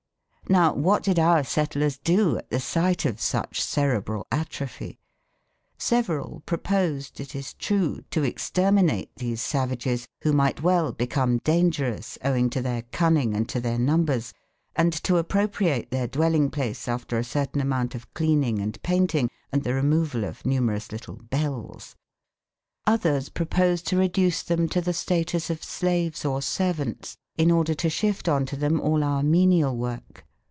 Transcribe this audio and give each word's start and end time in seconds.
Now, 0.49 0.73
what 0.73 1.01
did 1.03 1.17
our 1.17 1.45
settlers 1.45 1.97
do 1.97 2.37
at 2.37 2.49
the 2.49 2.59
sight 2.59 3.05
of 3.05 3.21
such 3.21 3.61
cerebral 3.63 4.27
atrophy? 4.33 4.99
Several 5.77 6.41
proposed, 6.45 7.21
it 7.21 7.33
is 7.33 7.53
true, 7.53 8.01
to 8.11 8.23
exterminate 8.23 9.15
these 9.15 9.41
savages 9.41 10.09
who 10.23 10.33
might 10.33 10.61
well 10.61 10.91
become 10.91 11.37
dangerous 11.45 12.17
owing 12.21 12.49
to 12.49 12.61
their 12.61 12.81
cunning 12.91 13.33
and 13.33 13.47
to 13.47 13.61
their 13.61 13.77
numbers, 13.79 14.33
and 14.75 14.91
to 14.91 15.15
appropriate 15.15 15.89
their 15.89 16.05
dwelling 16.05 16.49
place 16.49 16.85
after 16.89 17.17
a 17.17 17.23
certain 17.23 17.61
amount 17.61 17.95
of 17.95 18.13
cleaning 18.13 18.59
and 18.59 18.83
painting 18.83 19.29
and 19.53 19.63
the 19.63 19.73
removal 19.73 20.25
of 20.25 20.45
numerous 20.45 20.91
little 20.91 21.15
bells. 21.15 21.95
Others 22.85 23.29
proposed 23.29 23.87
to 23.87 23.95
reduce 23.95 24.43
them 24.43 24.67
to 24.67 24.81
the 24.81 24.91
status 24.91 25.49
of 25.49 25.63
slaves 25.63 26.25
or 26.25 26.41
servants 26.41 27.15
in 27.37 27.51
order 27.51 27.73
to 27.73 27.89
shift 27.89 28.27
on 28.27 28.45
to 28.45 28.57
them 28.57 28.81
all 28.81 29.01
our 29.01 29.23
menial 29.23 29.77
work. 29.77 30.25